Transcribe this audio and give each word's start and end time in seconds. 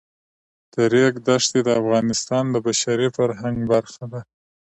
د 0.73 0.75
ریګ 0.93 1.13
دښتې 1.27 1.59
د 1.67 1.69
افغانستان 1.81 2.43
د 2.51 2.55
بشري 2.65 3.07
فرهنګ 3.17 3.57
برخه 3.73 4.05
ده. 4.11 4.21